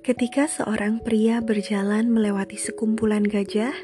Ketika 0.00 0.48
seorang 0.48 1.04
pria 1.04 1.44
berjalan 1.44 2.08
melewati 2.08 2.56
sekumpulan 2.56 3.20
gajah, 3.20 3.76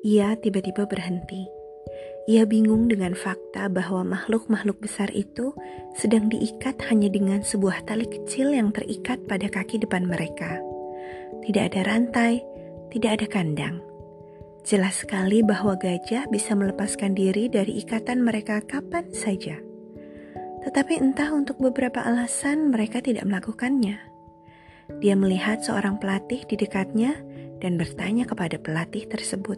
ia 0.00 0.32
tiba-tiba 0.40 0.88
berhenti. 0.88 1.44
Ia 2.24 2.48
bingung 2.48 2.88
dengan 2.88 3.12
fakta 3.12 3.68
bahwa 3.68 4.16
makhluk-makhluk 4.16 4.80
besar 4.80 5.12
itu 5.12 5.52
sedang 5.92 6.32
diikat 6.32 6.80
hanya 6.88 7.12
dengan 7.12 7.44
sebuah 7.44 7.84
tali 7.84 8.08
kecil 8.08 8.56
yang 8.56 8.72
terikat 8.72 9.20
pada 9.28 9.52
kaki 9.52 9.76
depan 9.76 10.08
mereka. 10.08 10.56
Tidak 11.44 11.62
ada 11.68 11.84
rantai, 11.84 12.40
tidak 12.88 13.20
ada 13.20 13.26
kandang. 13.28 13.76
Jelas 14.64 15.04
sekali 15.04 15.44
bahwa 15.44 15.76
gajah 15.76 16.32
bisa 16.32 16.56
melepaskan 16.56 17.12
diri 17.12 17.52
dari 17.52 17.76
ikatan 17.82 18.24
mereka 18.24 18.64
kapan 18.64 19.04
saja. 19.12 19.60
Tetapi 20.64 20.96
entah 20.96 21.28
untuk 21.34 21.60
beberapa 21.60 22.00
alasan 22.00 22.72
mereka 22.72 23.04
tidak 23.04 23.28
melakukannya. 23.28 24.11
Dia 25.00 25.16
melihat 25.16 25.64
seorang 25.64 25.96
pelatih 26.02 26.44
di 26.44 26.58
dekatnya 26.58 27.16
dan 27.62 27.78
bertanya 27.78 28.26
kepada 28.26 28.58
pelatih 28.58 29.06
tersebut. 29.06 29.56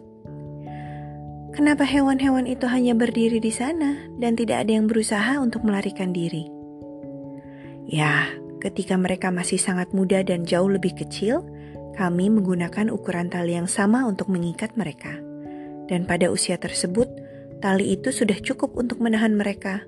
Kenapa 1.55 1.87
hewan-hewan 1.87 2.45
itu 2.45 2.67
hanya 2.67 2.91
berdiri 2.91 3.39
di 3.39 3.49
sana 3.49 3.95
dan 4.19 4.35
tidak 4.35 4.67
ada 4.67 4.75
yang 4.75 4.91
berusaha 4.91 5.39
untuk 5.39 5.63
melarikan 5.63 6.11
diri? 6.11 6.51
Ya, 7.87 8.27
ketika 8.59 8.99
mereka 8.99 9.31
masih 9.31 9.55
sangat 9.55 9.95
muda 9.95 10.19
dan 10.19 10.43
jauh 10.43 10.67
lebih 10.67 10.99
kecil, 10.99 11.47
kami 11.95 12.27
menggunakan 12.27 12.91
ukuran 12.91 13.31
tali 13.31 13.55
yang 13.55 13.71
sama 13.71 14.03
untuk 14.03 14.27
mengikat 14.27 14.75
mereka. 14.75 15.15
Dan 15.87 16.03
pada 16.03 16.27
usia 16.27 16.59
tersebut, 16.59 17.07
tali 17.63 17.95
itu 17.95 18.11
sudah 18.11 18.35
cukup 18.43 18.75
untuk 18.75 18.99
menahan 18.99 19.31
mereka. 19.31 19.79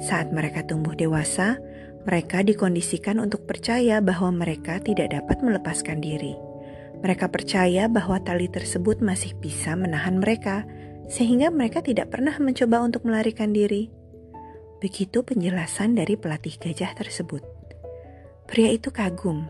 Saat 0.00 0.32
mereka 0.32 0.64
tumbuh 0.64 0.96
dewasa, 0.96 1.60
mereka 2.02 2.42
dikondisikan 2.42 3.22
untuk 3.22 3.46
percaya 3.46 4.02
bahwa 4.02 4.34
mereka 4.34 4.82
tidak 4.82 5.14
dapat 5.14 5.38
melepaskan 5.42 6.02
diri. 6.02 6.34
Mereka 7.02 7.30
percaya 7.30 7.90
bahwa 7.90 8.22
tali 8.22 8.46
tersebut 8.46 9.02
masih 9.02 9.34
bisa 9.38 9.74
menahan 9.74 10.22
mereka, 10.22 10.66
sehingga 11.10 11.50
mereka 11.50 11.82
tidak 11.82 12.14
pernah 12.14 12.34
mencoba 12.38 12.82
untuk 12.82 13.06
melarikan 13.06 13.50
diri. 13.50 13.90
Begitu 14.78 15.22
penjelasan 15.22 15.98
dari 15.98 16.14
pelatih 16.18 16.58
gajah 16.58 16.94
tersebut. 16.94 17.42
Pria 18.46 18.70
itu 18.74 18.90
kagum 18.90 19.46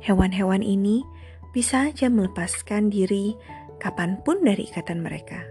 Hewan-hewan 0.00 0.64
ini 0.64 1.04
bisa 1.52 1.92
saja 1.92 2.08
melepaskan 2.08 2.88
diri 2.88 3.36
kapan 3.76 4.16
pun 4.24 4.40
dari 4.40 4.64
ikatan 4.64 5.04
mereka. 5.04 5.49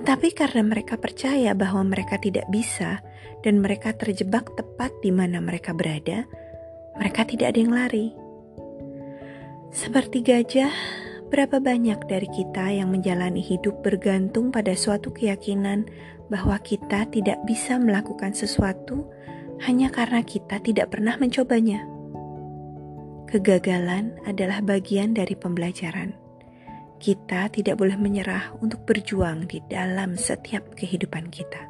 Tetapi 0.00 0.32
karena 0.32 0.64
mereka 0.64 0.96
percaya 0.96 1.52
bahwa 1.52 1.84
mereka 1.84 2.16
tidak 2.16 2.48
bisa 2.48 3.04
dan 3.44 3.60
mereka 3.60 3.92
terjebak 3.92 4.48
tepat 4.56 4.88
di 5.04 5.12
mana 5.12 5.44
mereka 5.44 5.76
berada, 5.76 6.24
mereka 6.96 7.28
tidak 7.28 7.52
ada 7.52 7.58
yang 7.60 7.74
lari. 7.76 8.08
Seperti 9.70 10.24
gajah, 10.24 10.72
berapa 11.28 11.60
banyak 11.60 12.08
dari 12.08 12.28
kita 12.32 12.72
yang 12.72 12.88
menjalani 12.88 13.44
hidup 13.44 13.84
bergantung 13.84 14.48
pada 14.48 14.72
suatu 14.72 15.12
keyakinan 15.12 15.84
bahwa 16.32 16.56
kita 16.64 17.04
tidak 17.12 17.36
bisa 17.44 17.76
melakukan 17.76 18.32
sesuatu 18.32 19.04
hanya 19.68 19.92
karena 19.92 20.24
kita 20.24 20.64
tidak 20.64 20.96
pernah 20.96 21.20
mencobanya. 21.20 21.84
Kegagalan 23.28 24.16
adalah 24.24 24.64
bagian 24.64 25.12
dari 25.12 25.36
pembelajaran. 25.36 26.19
Kita 27.00 27.48
tidak 27.48 27.80
boleh 27.80 27.96
menyerah 27.96 28.52
untuk 28.60 28.84
berjuang 28.84 29.48
di 29.48 29.64
dalam 29.72 30.20
setiap 30.20 30.76
kehidupan 30.76 31.32
kita. 31.32 31.69